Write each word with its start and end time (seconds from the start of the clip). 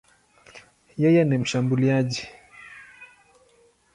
Yeye 1.01 1.21
ni 1.25 1.37
mshambuliaji. 1.41 2.23